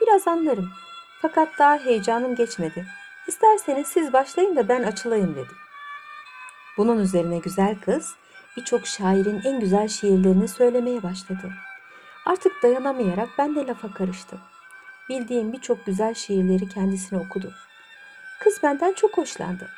Biraz 0.00 0.28
anlarım. 0.28 0.70
Fakat 1.22 1.58
daha 1.58 1.78
heyecanım 1.78 2.34
geçmedi. 2.34 2.86
İsterseniz 3.28 3.86
siz 3.86 4.12
başlayın 4.12 4.56
da 4.56 4.68
ben 4.68 4.82
açılayım 4.82 5.34
dedim. 5.34 5.56
Bunun 6.76 6.98
üzerine 6.98 7.38
güzel 7.38 7.80
kız 7.80 8.14
birçok 8.56 8.86
şairin 8.86 9.40
en 9.44 9.60
güzel 9.60 9.88
şiirlerini 9.88 10.48
söylemeye 10.48 11.02
başladı. 11.02 11.52
Artık 12.26 12.62
dayanamayarak 12.62 13.28
ben 13.38 13.56
de 13.56 13.66
lafa 13.66 13.94
karıştım. 13.94 14.40
Bildiğim 15.08 15.52
birçok 15.52 15.86
güzel 15.86 16.14
şiirleri 16.14 16.68
kendisine 16.68 17.18
okudu. 17.18 17.52
Kız 18.40 18.62
benden 18.62 18.92
çok 18.92 19.18
hoşlandı. 19.18 19.70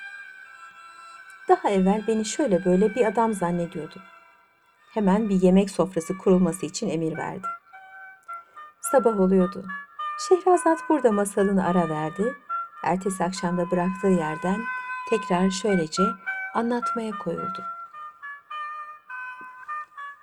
Daha 1.48 1.70
evvel 1.70 2.04
beni 2.06 2.24
şöyle 2.24 2.64
böyle 2.64 2.94
bir 2.94 3.06
adam 3.06 3.34
zannediyordu. 3.34 4.02
Hemen 4.94 5.28
bir 5.28 5.42
yemek 5.42 5.70
sofrası 5.70 6.18
kurulması 6.18 6.66
için 6.66 6.88
emir 6.88 7.16
verdi. 7.16 7.46
Sabah 8.80 9.20
oluyordu. 9.20 9.66
Şehrazat 10.28 10.78
burada 10.88 11.12
masalını 11.12 11.66
ara 11.66 11.88
verdi. 11.88 12.34
Ertesi 12.84 13.24
akşamda 13.24 13.70
bıraktığı 13.70 14.08
yerden 14.08 14.60
tekrar 15.10 15.50
şöylece 15.50 16.02
anlatmaya 16.54 17.18
koyuldu. 17.18 17.64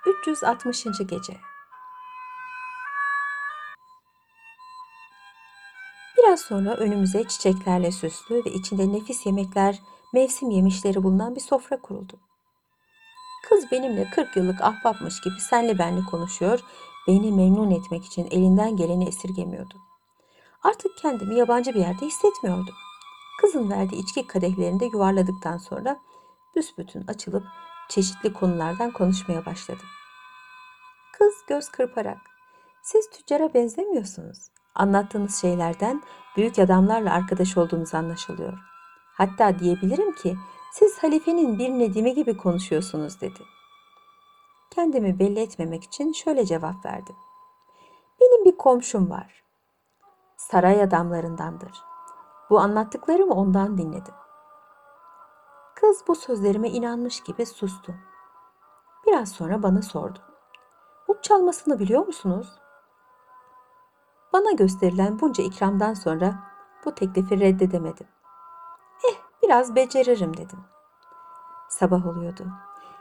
360. 0.06 0.84
Gece 0.84 1.38
Biraz 6.36 6.46
sonra 6.46 6.76
önümüze 6.76 7.24
çiçeklerle 7.24 7.92
süslü 7.92 8.46
ve 8.46 8.52
içinde 8.52 8.94
nefis 8.94 9.26
yemekler, 9.26 9.80
mevsim 10.14 10.50
yemişleri 10.50 11.04
bulunan 11.04 11.36
bir 11.36 11.42
sofra 11.42 11.82
kuruldu. 11.82 12.14
Kız 13.50 13.72
benimle 13.72 14.10
40 14.10 14.36
yıllık 14.36 14.62
ahbapmış 14.62 15.22
gibi 15.22 15.40
senli 15.40 15.80
benli 15.80 16.06
konuşuyor, 16.06 16.60
beni 17.08 17.32
memnun 17.32 17.72
etmek 17.72 18.06
için 18.06 18.28
elinden 18.32 18.78
geleni 18.78 19.08
esirgemiyordu. 19.08 19.74
Artık 20.64 20.98
kendimi 20.98 21.36
yabancı 21.36 21.74
bir 21.74 21.80
yerde 21.80 22.06
hissetmiyordum. 22.06 22.76
Kızın 23.42 23.70
verdiği 23.70 24.04
içki 24.04 24.28
kadehlerini 24.28 24.80
de 24.80 24.86
yuvarladıktan 24.86 25.58
sonra 25.58 26.00
büsbütün 26.56 27.08
açılıp 27.08 27.44
çeşitli 27.90 28.34
konulardan 28.34 28.92
konuşmaya 28.92 29.46
başladı. 29.46 29.84
Kız 31.18 31.34
göz 31.48 31.70
kırparak, 31.70 32.18
siz 32.84 33.10
tüccara 33.10 33.54
benzemiyorsunuz. 33.54 34.38
Anlattığınız 34.76 35.42
şeylerden 35.42 36.02
büyük 36.38 36.60
adamlarla 36.60 37.14
arkadaş 37.14 37.58
olduğunuz 37.58 37.94
anlaşılıyor. 37.94 38.54
Hatta 39.18 39.60
diyebilirim 39.60 40.16
ki 40.16 40.38
siz 40.74 41.04
halifenin 41.04 41.60
bir 41.60 41.70
nedimi 41.70 42.14
gibi 42.14 42.38
konuşuyorsunuz 42.38 43.22
dedi. 43.22 43.40
Kendimi 44.72 45.20
belli 45.20 45.40
etmemek 45.40 45.84
için 45.84 46.14
şöyle 46.14 46.46
cevap 46.46 46.86
verdim. 46.86 47.16
Benim 48.22 48.46
bir 48.46 48.58
komşum 48.58 49.10
var. 49.10 49.44
Saray 50.38 50.84
adamlarındandır. 50.84 51.84
Bu 52.50 52.60
anlattıklarımı 52.60 53.34
ondan 53.34 53.78
dinledim. 53.78 54.14
Kız 55.76 56.04
bu 56.08 56.16
sözlerime 56.16 56.70
inanmış 56.70 57.24
gibi 57.24 57.46
sustu. 57.46 57.94
Biraz 59.08 59.32
sonra 59.32 59.64
bana 59.64 59.82
sordu. 59.82 60.20
Ut 61.08 61.24
çalmasını 61.24 61.80
biliyor 61.80 62.06
musunuz? 62.06 62.48
Bana 64.36 64.52
gösterilen 64.52 65.20
bunca 65.20 65.44
ikramdan 65.44 65.94
sonra 65.94 66.34
bu 66.86 66.96
teklifi 66.96 67.40
reddedemedim. 67.40 68.08
Eh 69.10 69.16
biraz 69.44 69.76
beceririm 69.76 70.38
dedim. 70.38 70.60
Sabah 71.70 72.08
oluyordu. 72.08 72.44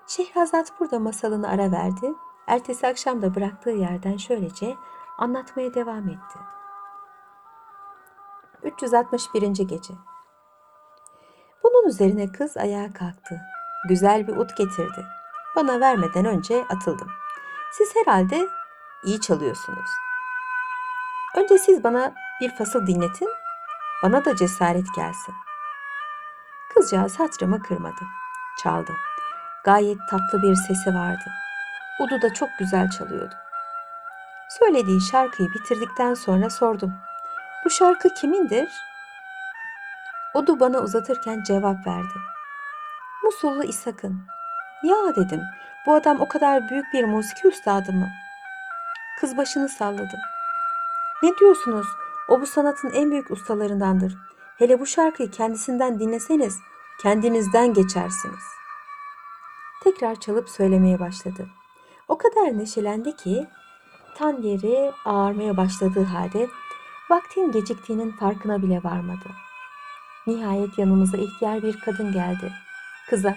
Şehrazat 0.06 0.80
burada 0.80 0.98
masalını 0.98 1.48
ara 1.48 1.72
verdi. 1.72 2.14
Ertesi 2.46 2.86
akşam 2.86 3.22
da 3.22 3.34
bıraktığı 3.34 3.70
yerden 3.70 4.16
şöylece 4.16 4.76
anlatmaya 5.18 5.74
devam 5.74 6.08
etti. 6.08 6.38
361. 8.62 9.42
Gece 9.42 9.94
Bunun 11.64 11.88
üzerine 11.88 12.32
kız 12.32 12.56
ayağa 12.56 12.92
kalktı. 12.92 13.40
Güzel 13.88 14.26
bir 14.26 14.36
ut 14.36 14.56
getirdi. 14.56 15.06
Bana 15.56 15.80
vermeden 15.80 16.24
önce 16.24 16.64
atıldım. 16.64 17.08
Siz 17.72 17.96
herhalde 17.96 18.46
iyi 19.04 19.20
çalıyorsunuz. 19.20 20.03
Önce 21.34 21.58
siz 21.58 21.84
bana 21.84 22.12
bir 22.40 22.50
fasıl 22.50 22.86
dinletin, 22.86 23.28
bana 24.02 24.24
da 24.24 24.36
cesaret 24.36 24.86
gelsin. 24.96 25.34
Kızcağız 26.74 27.20
hatırımı 27.20 27.62
kırmadı. 27.62 28.04
Çaldı. 28.62 28.92
Gayet 29.64 29.98
tatlı 30.10 30.42
bir 30.42 30.54
sesi 30.54 30.94
vardı. 30.94 31.30
Udu 32.00 32.22
da 32.22 32.34
çok 32.34 32.48
güzel 32.58 32.90
çalıyordu. 32.90 33.34
Söylediği 34.48 35.00
şarkıyı 35.00 35.48
bitirdikten 35.54 36.14
sonra 36.14 36.50
sordum. 36.50 36.94
Bu 37.64 37.70
şarkı 37.70 38.14
kimindir? 38.14 38.68
Udu 40.34 40.60
bana 40.60 40.78
uzatırken 40.78 41.42
cevap 41.42 41.86
verdi. 41.86 42.14
Musullu 43.24 43.64
İshak'ın. 43.64 44.26
Ya 44.82 45.16
dedim, 45.16 45.42
bu 45.86 45.94
adam 45.94 46.20
o 46.20 46.28
kadar 46.28 46.68
büyük 46.68 46.92
bir 46.92 47.04
musiki 47.04 47.48
üstadı 47.48 47.92
mı? 47.92 48.08
Kız 49.20 49.36
başını 49.36 49.68
salladı. 49.68 50.33
Ne 51.24 51.38
diyorsunuz? 51.38 51.86
O 52.28 52.40
bu 52.40 52.46
sanatın 52.46 52.90
en 52.90 53.10
büyük 53.10 53.30
ustalarındandır. 53.30 54.16
Hele 54.58 54.80
bu 54.80 54.86
şarkıyı 54.86 55.30
kendisinden 55.30 55.98
dinleseniz 55.98 56.58
kendinizden 57.02 57.74
geçersiniz. 57.74 58.44
Tekrar 59.84 60.20
çalıp 60.20 60.48
söylemeye 60.48 61.00
başladı. 61.00 61.46
O 62.08 62.18
kadar 62.18 62.58
neşelendi 62.58 63.16
ki 63.16 63.46
tan 64.16 64.42
yeri 64.42 64.92
ağarmaya 65.04 65.56
başladığı 65.56 66.04
halde 66.04 66.48
vaktin 67.10 67.52
geciktiğinin 67.52 68.12
farkına 68.12 68.62
bile 68.62 68.80
varmadı. 68.84 69.28
Nihayet 70.26 70.78
yanımıza 70.78 71.16
ihtiyar 71.16 71.62
bir 71.62 71.80
kadın 71.80 72.12
geldi. 72.12 72.52
Kıza 73.10 73.36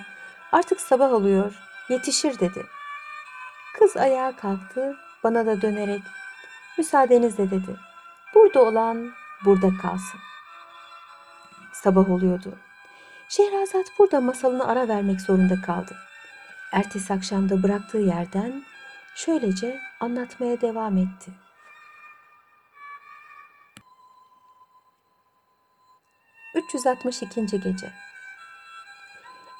artık 0.51 0.81
sabah 0.81 1.13
oluyor 1.13 1.53
yetişir 1.89 2.39
dedi. 2.39 2.65
Kız 3.79 3.97
ayağa 3.97 4.35
kalktı 4.35 4.97
bana 5.23 5.45
da 5.45 5.61
dönerek 5.61 6.01
müsaadenizle 6.77 7.51
dedi. 7.51 7.75
Burada 8.35 8.61
olan 8.61 9.11
burada 9.45 9.69
kalsın. 9.81 10.19
Sabah 11.73 12.09
oluyordu. 12.09 12.57
Şehrazat 13.29 13.85
burada 13.99 14.21
masalını 14.21 14.67
ara 14.67 14.87
vermek 14.87 15.21
zorunda 15.21 15.61
kaldı. 15.61 15.95
Ertesi 16.73 17.13
akşamda 17.13 17.63
bıraktığı 17.63 17.97
yerden 17.97 18.63
şöylece 19.15 19.79
anlatmaya 19.99 20.61
devam 20.61 20.97
etti. 20.97 21.31
...362. 26.55 27.61
Gece 27.63 27.93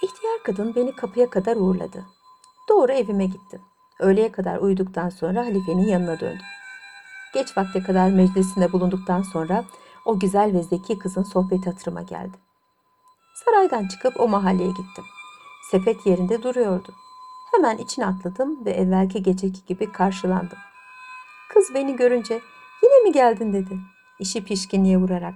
İhtiyar 0.02 0.44
kadın 0.44 0.76
beni 0.76 0.96
kapıya 0.96 1.30
kadar 1.30 1.56
uğurladı. 1.56 2.06
Doğru 2.70 2.92
evime 2.92 3.26
gittim. 3.26 3.62
Öğleye 4.00 4.32
kadar 4.32 4.58
uyuduktan 4.58 5.10
sonra 5.10 5.46
halifenin 5.46 5.88
yanına 5.88 6.20
döndüm. 6.20 6.46
Geç 7.34 7.58
vakte 7.58 7.84
kadar 7.84 8.10
meclisinde 8.10 8.72
bulunduktan 8.72 9.22
sonra 9.22 9.66
o 10.06 10.20
güzel 10.20 10.54
ve 10.54 10.64
zeki 10.64 11.00
kızın 11.00 11.24
sohbeti 11.24 11.70
hatırıma 11.70 12.02
geldi. 12.02 12.38
Saraydan 13.46 13.88
çıkıp 13.88 14.20
o 14.20 14.28
mahalleye 14.28 14.70
gittim. 14.70 15.04
Sepet 15.72 16.06
yerinde 16.06 16.44
duruyordu. 16.44 16.94
Hemen 17.52 17.78
içine 17.78 18.06
atladım 18.06 18.66
ve 18.66 18.72
evvelki 18.72 19.24
geceki 19.24 19.66
gibi 19.66 19.92
karşılandım. 19.92 20.58
Kız 21.50 21.74
beni 21.74 21.96
görünce 21.96 22.42
yine 22.84 23.04
mi 23.04 23.12
geldin 23.12 23.54
dedi. 23.54 23.80
İşi 24.20 24.46
pişkinliğe 24.46 24.98
vurarak 24.98 25.36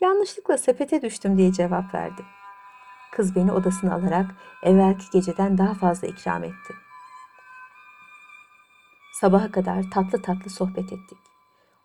yanlışlıkla 0.00 0.58
sepete 0.58 1.02
düştüm 1.02 1.38
diye 1.38 1.52
cevap 1.52 1.94
verdi. 1.94 2.22
Kız 3.12 3.36
beni 3.36 3.52
odasına 3.52 3.94
alarak 3.94 4.26
evvelki 4.62 5.10
geceden 5.12 5.58
daha 5.58 5.74
fazla 5.74 6.08
ikram 6.08 6.44
etti. 6.44 6.74
Sabaha 9.20 9.50
kadar 9.50 9.90
tatlı 9.90 10.22
tatlı 10.22 10.50
sohbet 10.50 10.92
ettik. 10.92 11.31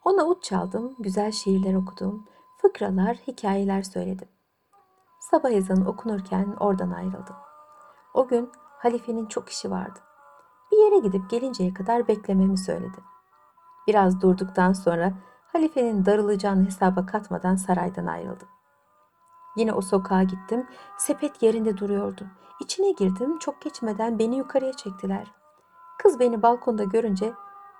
Ona 0.08 0.26
ut 0.26 0.43
çaldım, 0.43 0.96
güzel 1.00 1.32
şiirler 1.32 1.74
okudum, 1.74 2.28
fıkralar, 2.62 3.15
hikayeler 3.15 3.82
söyledim. 3.82 4.28
Sabah 5.20 5.52
ezanı 5.52 5.89
okunurken 5.89 6.56
oradan 6.60 6.91
ayrıldım. 6.91 7.36
O 8.13 8.28
gün 8.28 8.52
halifenin 8.78 9.26
çok 9.26 9.50
işi 9.50 9.72
vardı. 9.72 10.00
Bir 10.72 10.78
yere 10.78 11.00
gidip 11.00 11.30
gelinceye 11.30 11.74
kadar 11.74 12.08
beklememi 12.08 12.58
söyledi. 12.58 12.98
Biraz 13.88 14.22
durduktan 14.22 14.74
sonra 14.74 15.13
halifenin 15.54 16.06
darılacağını 16.06 16.65
hesaba 16.65 17.06
katmadan 17.06 17.56
saraydan 17.56 18.06
ayrıldım. 18.06 18.48
Yine 19.58 19.74
o 19.74 19.82
sokağa 19.82 20.24
gittim. 20.24 20.67
Sepet 20.98 21.43
yerinde 21.43 21.78
duruyordu. 21.78 22.28
İçine 22.60 22.91
girdim. 22.91 23.39
Çok 23.39 23.62
geçmeden 23.62 24.20
beni 24.20 24.38
yukarıya 24.38 24.74
çektiler. 24.74 25.32
Kız 26.00 26.20
beni 26.20 26.41
balkonda 26.41 26.84
görünce 26.84 27.34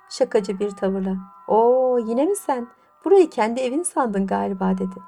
şakacı 0.10 0.60
bir 0.60 0.72
tavırla 0.72 1.16
"Oo, 1.48 1.98
yine 1.98 2.26
mi 2.26 2.36
sen? 2.36 2.68
Burayı 3.06 3.30
kendi 3.30 3.60
evin 3.60 3.84
sandın 3.84 4.28
galiba." 4.28 4.78
dedi. 4.78 5.00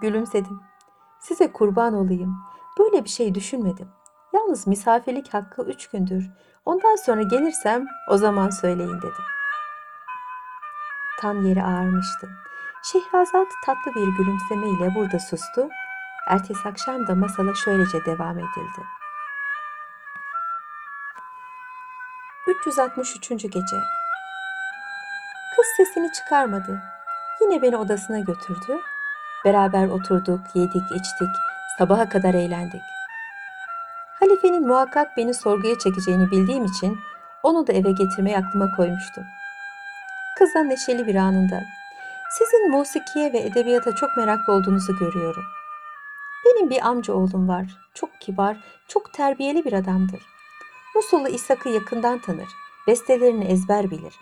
Gülümsedim. 0.00 0.60
"Size 1.18 1.52
kurban 1.52 1.94
olayım. 1.94 2.36
Böyle 2.78 3.04
bir 3.04 3.08
şey 3.08 3.34
düşünmedim. 3.34 3.88
Yalnız 4.32 4.66
misafirlik 4.66 5.34
hakkı 5.34 5.62
üç 5.62 5.88
gündür. 5.88 6.30
Ondan 6.64 6.96
sonra 6.96 7.22
gelirsem 7.22 7.86
o 8.08 8.16
zaman 8.16 8.50
söyleyin 8.50 8.98
dedim. 8.98 9.24
Tam 11.20 11.46
yeri 11.46 11.62
ağarmıştı. 11.62 12.28
Şehrazat 12.82 13.46
tatlı 13.66 13.94
bir 13.94 14.16
gülümsemeyle 14.16 14.94
burada 14.94 15.18
sustu. 15.18 15.68
Ertesi 16.28 16.68
akşam 16.68 17.06
da 17.06 17.14
masala 17.14 17.54
şöylece 17.54 18.04
devam 18.04 18.38
edildi. 18.38 18.99
363. 22.66 23.28
Gece 23.30 23.76
Kız 25.56 25.66
sesini 25.76 26.12
çıkarmadı. 26.12 26.82
Yine 27.40 27.62
beni 27.62 27.76
odasına 27.76 28.18
götürdü. 28.18 28.80
Beraber 29.44 29.88
oturduk, 29.88 30.40
yedik, 30.54 30.82
içtik, 30.82 31.28
sabaha 31.78 32.08
kadar 32.08 32.34
eğlendik. 32.34 32.82
Halifenin 34.20 34.66
muhakkak 34.66 35.16
beni 35.16 35.34
sorguya 35.34 35.78
çekeceğini 35.78 36.30
bildiğim 36.30 36.64
için 36.64 36.98
onu 37.42 37.66
da 37.66 37.72
eve 37.72 37.92
getirmeyi 37.92 38.36
aklıma 38.38 38.76
koymuştum. 38.76 39.24
Kıza 40.38 40.62
neşeli 40.62 41.06
bir 41.06 41.14
anında 41.14 41.62
sizin 42.38 42.70
musikiye 42.70 43.32
ve 43.32 43.38
edebiyata 43.38 43.94
çok 43.94 44.16
meraklı 44.16 44.52
olduğunuzu 44.52 44.98
görüyorum. 44.98 45.44
Benim 46.46 46.70
bir 46.70 46.86
amca 46.86 47.14
oğlum 47.14 47.48
var. 47.48 47.66
Çok 47.94 48.20
kibar, 48.20 48.56
çok 48.88 49.12
terbiyeli 49.12 49.64
bir 49.64 49.72
adamdır. 49.72 50.20
Musullu 51.00 51.28
İshak'ı 51.28 51.68
yakından 51.68 52.18
tanır. 52.18 52.48
Bestelerini 52.86 53.44
ezber 53.44 53.90
bilir. 53.90 54.14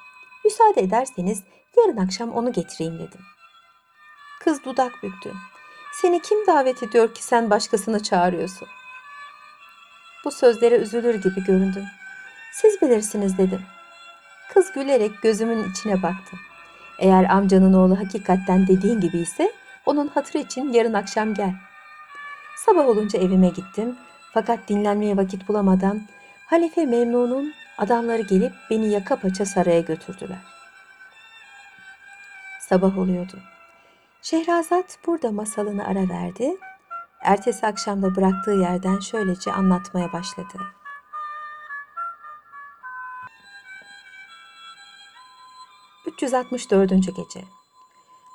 Müsaade 0.45 0.81
ederseniz 0.81 1.43
yarın 1.77 1.97
akşam 1.97 2.33
onu 2.33 2.53
getireyim 2.53 2.99
dedim. 2.99 3.21
Kız 4.41 4.65
dudak 4.65 4.93
büktü. 5.03 5.33
Seni 5.93 6.23
kim 6.23 6.47
davet 6.47 6.83
ediyor 6.83 7.15
ki 7.15 7.25
sen 7.25 7.51
başkasını 7.51 8.03
çağırıyorsun? 8.03 8.69
Bu 10.25 10.31
sözlere 10.31 10.75
üzülür 10.75 11.15
gibi 11.15 11.45
göründüm. 11.45 11.85
Siz 12.53 12.83
bilirsiniz 12.83 13.39
dedim. 13.39 13.63
Kız 14.55 14.73
gülerek 14.73 15.23
gözümün 15.23 15.71
içine 15.71 16.03
baktı. 16.03 16.37
Eğer 16.99 17.25
amcanın 17.25 17.73
oğlu 17.73 17.99
hakikatten 17.99 18.67
dediğin 18.67 19.01
gibi 19.01 19.19
ise 19.19 19.53
onun 19.87 20.09
hatırı 20.09 20.39
için 20.39 20.73
yarın 20.73 20.95
akşam 20.95 21.35
gel. 21.35 21.55
Sabah 22.57 22.89
olunca 22.89 23.19
evime 23.19 23.49
gittim. 23.49 23.97
Fakat 24.35 24.69
dinlenmeye 24.69 25.17
vakit 25.17 25.49
bulamadan 25.49 26.03
Halife 26.51 26.87
Memnun'un 26.87 27.55
adamları 27.79 28.23
gelip 28.23 28.53
beni 28.71 28.89
yaka 28.91 29.17
paça 29.17 29.47
saraya 29.47 29.81
götürdüler. 29.81 30.39
Sabah 32.61 32.99
oluyordu. 32.99 33.39
Şehrazat 34.23 34.99
burada 35.07 35.33
masalını 35.33 35.87
ara 35.87 36.09
verdi. 36.09 36.57
Ertesi 37.21 37.67
akşamda 37.67 38.17
bıraktığı 38.17 38.51
yerden 38.51 38.99
şöylece 39.01 39.53
anlatmaya 39.53 40.13
başladı. 40.13 40.59
...364. 46.07 46.97
gece. 46.97 47.45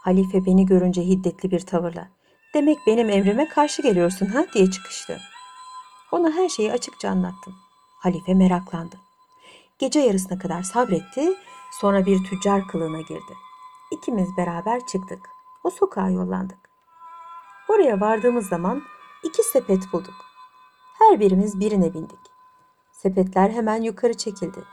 Halife 0.03 0.45
beni 0.45 0.65
görünce 0.65 1.01
hiddetli 1.01 1.51
bir 1.51 1.59
tavırla... 1.59 2.07
...demek 2.53 2.77
benim 2.87 3.09
emrime 3.09 3.49
karşı 3.49 3.81
geliyorsun 3.81 4.25
ha 4.25 4.45
diye 4.53 4.71
çıkıştı. 4.71 5.19
Ona 6.11 6.31
her 6.31 6.49
şeyi 6.49 6.71
açıkça 6.71 7.09
anlattım. 7.09 7.55
Halife 8.03 8.33
meraklandı. 8.33 8.95
Gece 9.79 9.99
yarısına 9.99 10.39
kadar 10.39 10.63
sabretti, 10.63 11.35
sonra 11.81 12.05
bir 12.05 12.23
tüccar 12.23 12.67
kılığına 12.67 13.01
girdi. 13.01 13.33
İkimiz 13.91 14.37
beraber 14.37 14.85
çıktık. 14.85 15.29
O 15.63 15.69
sokağa 15.69 16.09
yollandık. 16.09 16.57
Oraya 17.69 18.01
vardığımız 18.01 18.47
zaman 18.47 18.81
iki 19.23 19.43
sepet 19.43 19.93
bulduk. 19.93 20.13
Her 20.99 21.19
birimiz 21.19 21.59
birine 21.59 21.93
bindik. 21.93 22.19
Sepetler 22.91 23.49
hemen 23.49 23.81
yukarı 23.81 24.13
çekildi. 24.13 24.63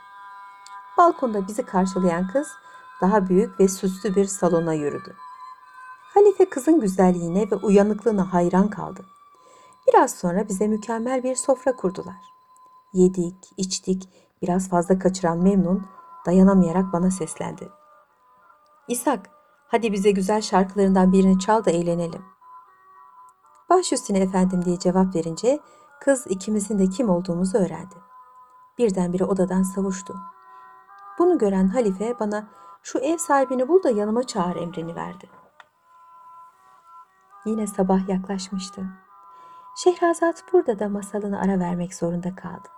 Balkonda 0.98 1.48
bizi 1.48 1.66
karşılayan 1.66 2.28
kız 2.28 2.48
daha 3.00 3.28
büyük 3.28 3.60
ve 3.60 3.68
süslü 3.68 4.14
bir 4.14 4.24
salona 4.24 4.74
yürüdü. 4.74 5.16
Halife 6.14 6.48
kızın 6.48 6.80
güzelliğine 6.80 7.50
ve 7.50 7.56
uyanıklığına 7.56 8.32
hayran 8.34 8.70
kaldı. 8.70 9.04
Biraz 9.88 10.14
sonra 10.14 10.48
bize 10.48 10.68
mükemmel 10.68 11.22
bir 11.22 11.34
sofra 11.34 11.76
kurdular. 11.76 12.39
Yedik, 12.92 13.36
içtik, 13.56 14.08
biraz 14.42 14.68
fazla 14.68 14.98
kaçıran 14.98 15.38
memnun 15.38 15.86
dayanamayarak 16.26 16.92
bana 16.92 17.10
seslendi. 17.10 17.68
İshak, 18.88 19.30
hadi 19.68 19.92
bize 19.92 20.10
güzel 20.10 20.40
şarkılarından 20.40 21.12
birini 21.12 21.38
çal 21.38 21.64
da 21.64 21.70
eğlenelim. 21.70 22.24
Baş 23.70 23.92
üstüne 23.92 24.18
efendim 24.18 24.64
diye 24.64 24.78
cevap 24.78 25.14
verince 25.14 25.60
kız 26.00 26.26
ikimizin 26.26 26.78
de 26.78 26.86
kim 26.86 27.10
olduğumuzu 27.10 27.58
öğrendi. 27.58 27.94
Birdenbire 28.78 29.24
odadan 29.24 29.62
savuştu. 29.62 30.16
Bunu 31.18 31.38
gören 31.38 31.68
halife 31.68 32.20
bana 32.20 32.48
şu 32.82 32.98
ev 32.98 33.18
sahibini 33.18 33.68
bul 33.68 33.82
da 33.82 33.90
yanıma 33.90 34.22
çağır 34.22 34.56
emrini 34.56 34.96
verdi. 34.96 35.30
Yine 37.46 37.66
sabah 37.66 38.08
yaklaşmıştı. 38.08 38.86
Şehrazat 39.76 40.44
burada 40.52 40.78
da 40.78 40.88
masalını 40.88 41.40
ara 41.40 41.58
vermek 41.58 41.94
zorunda 41.94 42.34
kaldı. 42.34 42.68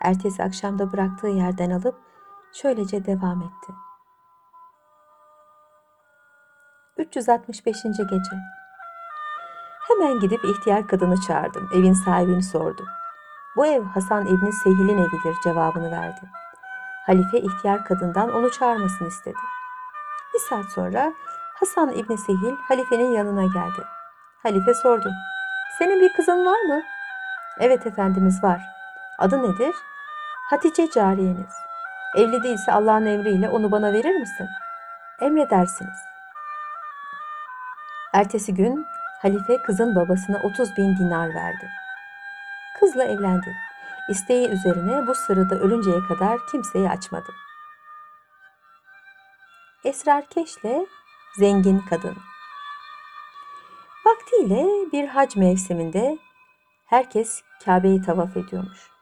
Ertesi 0.00 0.42
akşamda 0.42 0.92
bıraktığı 0.92 1.28
yerden 1.28 1.70
alıp 1.70 1.96
şöylece 2.52 3.06
devam 3.06 3.42
etti. 3.42 3.72
365. 6.98 7.82
gece. 7.82 8.36
Hemen 9.88 10.20
gidip 10.20 10.44
ihtiyar 10.44 10.88
kadını 10.88 11.20
çağırdım. 11.20 11.68
Evin 11.74 11.92
sahibini 11.92 12.42
sordum. 12.42 12.86
Bu 13.56 13.66
ev 13.66 13.82
Hasan 13.82 14.26
İbni 14.26 14.52
Sehil'in 14.52 14.98
evidir 14.98 15.36
cevabını 15.44 15.90
verdi. 15.90 16.20
Halife 17.06 17.40
ihtiyar 17.40 17.84
kadından 17.84 18.32
onu 18.32 18.50
çağırmasını 18.50 19.08
istedi. 19.08 19.36
Bir 20.34 20.38
saat 20.38 20.72
sonra 20.72 21.12
Hasan 21.54 21.92
İbni 21.92 22.18
Sehil 22.18 22.56
halifenin 22.68 23.12
yanına 23.12 23.44
geldi. 23.44 23.84
Halife 24.42 24.74
sordu. 24.74 25.10
Senin 25.78 26.00
bir 26.00 26.12
kızın 26.12 26.46
var 26.46 26.60
mı? 26.60 26.82
Evet 27.58 27.86
efendimiz 27.86 28.44
var. 28.44 28.73
Adı 29.18 29.42
nedir? 29.42 29.74
Hatice 30.50 30.90
cariyeniz. 30.90 31.54
Evli 32.16 32.42
değilse 32.42 32.72
Allah'ın 32.72 33.06
emriyle 33.06 33.48
onu 33.48 33.72
bana 33.72 33.92
verir 33.92 34.16
misin? 34.16 34.48
Emredersiniz. 35.20 35.98
Ertesi 38.12 38.54
gün 38.54 38.86
halife 39.22 39.62
kızın 39.62 39.96
babasına 39.96 40.38
30 40.38 40.76
bin 40.76 40.96
dinar 40.96 41.34
verdi. 41.34 41.68
Kızla 42.80 43.04
evlendi. 43.04 43.56
İsteği 44.08 44.48
üzerine 44.48 45.06
bu 45.06 45.14
sırrı 45.14 45.50
da 45.50 45.54
ölünceye 45.54 46.00
kadar 46.08 46.38
kimseye 46.50 46.90
açmadı. 46.90 47.32
Esrarkeşle 49.84 50.86
zengin 51.38 51.78
kadın. 51.90 52.16
Vaktiyle 54.06 54.66
bir 54.92 55.08
hac 55.08 55.36
mevsiminde 55.36 56.18
herkes 56.86 57.42
Kabe'yi 57.64 58.02
tavaf 58.02 58.36
ediyormuş. 58.36 58.93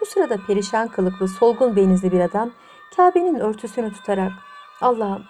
Bu 0.00 0.06
sırada 0.06 0.36
perişan 0.46 0.88
kılıklı, 0.88 1.28
solgun 1.28 1.76
benizli 1.76 2.12
bir 2.12 2.20
adam 2.20 2.50
Kabe'nin 2.96 3.40
örtüsünü 3.40 3.92
tutarak 3.92 4.32
Allah'ım 4.80 5.24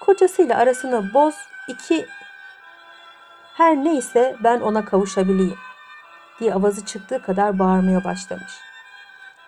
kocasıyla 0.00 0.58
arasını 0.58 1.14
boz 1.14 1.34
iki 1.68 2.06
her 3.54 3.76
neyse 3.76 4.36
ben 4.44 4.60
ona 4.60 4.84
kavuşabileyim 4.84 5.58
diye 6.40 6.54
avazı 6.54 6.84
çıktığı 6.84 7.22
kadar 7.22 7.58
bağırmaya 7.58 8.04
başlamış. 8.04 8.52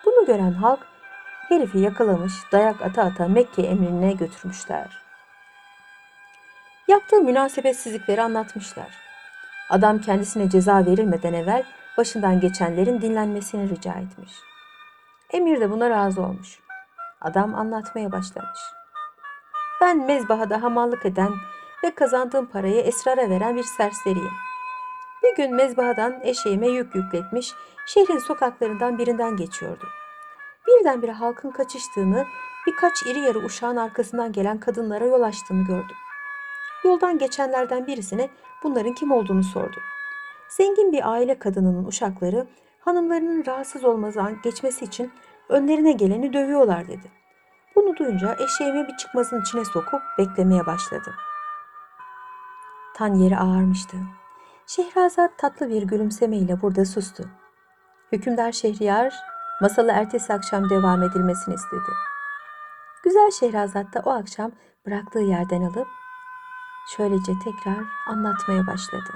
Bunu 0.05 0.25
gören 0.25 0.53
halk 0.53 0.79
herifi 1.49 1.79
yakalamış 1.79 2.33
dayak 2.51 2.81
ata 2.81 3.03
ata 3.03 3.27
Mekke 3.27 3.61
emrine 3.61 4.13
götürmüşler. 4.13 4.87
Yaptığı 6.87 7.21
münasebetsizlikleri 7.21 8.21
anlatmışlar. 8.21 8.89
Adam 9.69 10.01
kendisine 10.01 10.49
ceza 10.49 10.85
verilmeden 10.85 11.33
evvel 11.33 11.63
başından 11.97 12.39
geçenlerin 12.39 13.01
dinlenmesini 13.01 13.69
rica 13.69 13.93
etmiş. 13.93 14.31
Emir 15.33 15.61
de 15.61 15.71
buna 15.71 15.89
razı 15.89 16.21
olmuş. 16.21 16.59
Adam 17.21 17.55
anlatmaya 17.55 18.11
başlamış. 18.11 18.59
Ben 19.81 20.05
mezbahada 20.05 20.63
hamallık 20.63 21.05
eden 21.05 21.31
ve 21.83 21.95
kazandığım 21.95 22.45
parayı 22.45 22.81
esrara 22.81 23.29
veren 23.29 23.55
bir 23.55 23.63
serseriyim. 23.63 24.33
Bir 25.23 25.35
gün 25.35 25.55
mezbahadan 25.55 26.19
eşeğime 26.23 26.67
yük 26.67 26.95
yükletmiş, 26.95 27.53
şehrin 27.87 28.17
sokaklarından 28.17 28.97
birinden 28.97 29.37
geçiyordu. 29.37 29.87
Birdenbire 30.67 31.11
halkın 31.11 31.51
kaçıştığını, 31.51 32.25
birkaç 32.67 33.03
iri 33.03 33.19
yarı 33.19 33.39
uşağın 33.39 33.75
arkasından 33.75 34.31
gelen 34.31 34.59
kadınlara 34.59 35.05
yol 35.05 35.21
açtığını 35.21 35.63
gördüm. 35.67 35.95
Yoldan 36.83 37.17
geçenlerden 37.17 37.87
birisine 37.87 38.29
bunların 38.63 38.93
kim 38.93 39.11
olduğunu 39.11 39.43
sordu. 39.43 39.77
Zengin 40.49 40.91
bir 40.91 41.11
aile 41.11 41.39
kadınının 41.39 41.85
uşakları 41.85 42.47
hanımlarının 42.85 43.45
rahatsız 43.45 43.83
olmadan 43.83 44.41
geçmesi 44.43 44.85
için 44.85 45.11
önlerine 45.49 45.91
geleni 45.91 46.33
dövüyorlar 46.33 46.87
dedi. 46.87 47.11
Bunu 47.75 47.97
duyunca 47.97 48.37
eşeğimi 48.45 48.87
bir 48.87 48.97
çıkmazın 48.97 49.41
içine 49.41 49.65
sokup 49.65 50.01
beklemeye 50.17 50.65
başladı. 50.65 51.15
Tan 52.95 53.13
yeri 53.13 53.37
ağarmıştı. 53.37 53.97
Şehrazat 54.67 55.37
tatlı 55.37 55.69
bir 55.69 55.83
gülümsemeyle 55.83 56.61
burada 56.61 56.85
sustu. 56.85 57.23
Hükümdar 58.11 58.51
Şehriyar 58.51 59.15
masalı 59.61 59.91
ertesi 59.91 60.33
akşam 60.33 60.69
devam 60.69 61.03
edilmesini 61.03 61.55
istedi. 61.55 61.91
Güzel 63.03 63.31
Şehrazat 63.31 63.93
da 63.93 64.01
o 64.05 64.09
akşam 64.09 64.51
bıraktığı 64.85 65.19
yerden 65.19 65.61
alıp 65.61 65.87
şöylece 66.97 67.31
tekrar 67.43 67.85
anlatmaya 68.07 68.67
başladı. 68.67 69.11